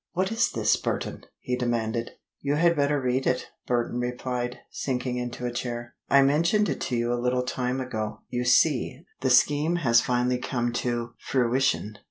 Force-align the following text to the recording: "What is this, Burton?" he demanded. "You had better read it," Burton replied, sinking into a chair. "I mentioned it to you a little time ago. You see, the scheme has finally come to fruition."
"What 0.13 0.31
is 0.31 0.49
this, 0.49 0.77
Burton?" 0.77 1.25
he 1.39 1.55
demanded. 1.55 2.13
"You 2.39 2.55
had 2.55 2.75
better 2.75 2.99
read 2.99 3.27
it," 3.27 3.49
Burton 3.67 3.99
replied, 3.99 4.57
sinking 4.71 5.17
into 5.17 5.45
a 5.45 5.51
chair. 5.51 5.93
"I 6.09 6.23
mentioned 6.23 6.69
it 6.69 6.81
to 6.81 6.95
you 6.95 7.13
a 7.13 7.21
little 7.21 7.43
time 7.43 7.79
ago. 7.79 8.21
You 8.27 8.43
see, 8.43 9.05
the 9.19 9.29
scheme 9.29 9.75
has 9.75 10.01
finally 10.01 10.39
come 10.39 10.73
to 10.73 11.13
fruition." 11.19 11.99